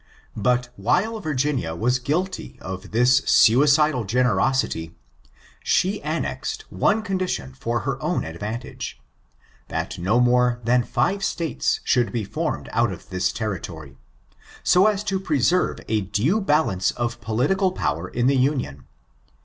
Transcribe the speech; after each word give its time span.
But 0.35 0.69
while 0.77 1.19
Virginia 1.19 1.75
was 1.75 1.99
guilty 1.99 2.57
of 2.59 2.89
this 2.89 3.17
suicidal 3.27 4.03
generosity, 4.03 4.95
she 5.63 6.01
annexed 6.01 6.65
one 6.71 7.03
condition 7.03 7.53
for 7.53 7.81
her 7.81 8.01
own 8.01 8.23
advantage, 8.23 8.99
that 9.67 9.99
no 9.99 10.19
more 10.19 10.59
than 10.63 10.81
five 10.83 11.23
States 11.23 11.81
should 11.83 12.11
be 12.11 12.23
formed 12.23 12.67
out 12.71 12.91
of 12.91 13.09
this 13.11 13.31
territory, 13.31 13.95
so 14.63 14.87
as 14.87 15.03
to 15.03 15.19
preserve 15.19 15.77
a 15.87 16.01
due 16.01 16.41
balance 16.41 16.89
of 16.89 17.21
political 17.21 17.71
power 17.71 18.07
in 18.07 18.25
the 18.25 18.35
Union. 18.35 18.87